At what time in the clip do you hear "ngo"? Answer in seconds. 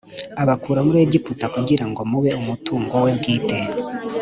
1.89-2.01